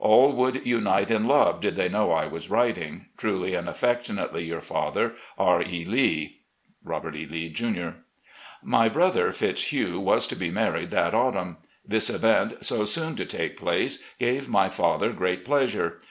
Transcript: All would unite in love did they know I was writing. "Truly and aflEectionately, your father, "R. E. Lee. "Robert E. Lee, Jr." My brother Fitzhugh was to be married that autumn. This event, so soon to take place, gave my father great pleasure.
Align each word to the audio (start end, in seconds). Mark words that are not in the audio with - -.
All 0.00 0.36
would 0.36 0.66
unite 0.66 1.10
in 1.10 1.26
love 1.26 1.62
did 1.62 1.74
they 1.74 1.88
know 1.88 2.12
I 2.12 2.26
was 2.26 2.50
writing. 2.50 3.06
"Truly 3.16 3.54
and 3.54 3.66
aflEectionately, 3.66 4.46
your 4.46 4.60
father, 4.60 5.14
"R. 5.38 5.62
E. 5.62 5.82
Lee. 5.86 6.40
"Robert 6.84 7.16
E. 7.16 7.24
Lee, 7.24 7.48
Jr." 7.48 7.92
My 8.62 8.90
brother 8.90 9.32
Fitzhugh 9.32 9.98
was 9.98 10.26
to 10.26 10.36
be 10.36 10.50
married 10.50 10.90
that 10.90 11.14
autumn. 11.14 11.56
This 11.86 12.10
event, 12.10 12.66
so 12.66 12.84
soon 12.84 13.16
to 13.16 13.24
take 13.24 13.56
place, 13.56 14.04
gave 14.18 14.46
my 14.46 14.68
father 14.68 15.10
great 15.10 15.42
pleasure. 15.42 15.98